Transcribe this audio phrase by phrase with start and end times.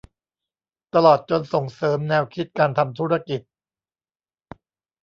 [0.93, 3.41] ตลอดจนส่งเสริมแนวคิดการทำธุรกิจ